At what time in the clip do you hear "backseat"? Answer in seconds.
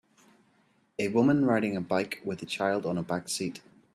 3.03-3.59